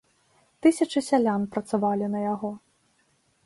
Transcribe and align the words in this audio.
Тысячы 0.65 1.03
сялян 1.09 1.45
працавалі 1.57 2.05
на 2.17 2.25
яго. 2.33 2.51